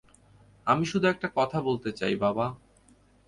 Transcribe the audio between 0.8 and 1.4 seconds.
শুধু একটা